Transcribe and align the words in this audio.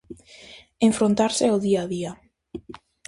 Enfrontarse 0.87 1.43
ao 1.47 1.57
día 1.65 1.79
a 1.85 1.89
día. 1.93 2.11